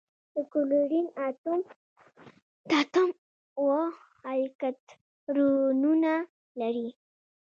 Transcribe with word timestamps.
د 0.33 0.35
کلورین 0.51 1.07
اتوم 2.77 3.09
اوه 3.59 3.83
الکترونونه 4.31 6.13
لري. 6.59 6.89